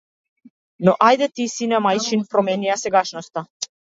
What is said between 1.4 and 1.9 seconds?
сине